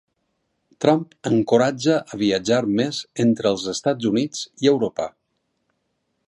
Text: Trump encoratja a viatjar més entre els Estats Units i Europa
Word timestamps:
Trump 0.85 1.11
encoratja 1.29 1.97
a 2.15 2.19
viatjar 2.21 2.63
més 2.79 3.03
entre 3.25 3.53
els 3.53 3.67
Estats 3.77 4.11
Units 4.13 4.43
i 4.65 4.73
Europa 4.73 5.07